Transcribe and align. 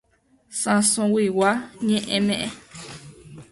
Sãsoguigua 0.59 1.51
Ñe'ẽme'ẽ. 1.87 2.43